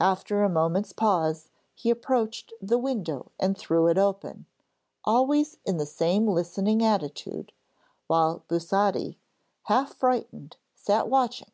[0.00, 4.46] After a moment's pause he approached the window and threw it open,
[5.04, 7.52] always in the same listening attitude,
[8.08, 9.18] while Busotti,
[9.66, 11.52] half frightened, sat watching.